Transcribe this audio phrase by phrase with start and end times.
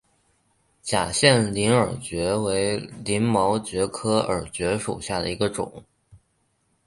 [0.81, 5.83] 假线鳞耳蕨为鳞毛蕨科耳蕨属下的一个种。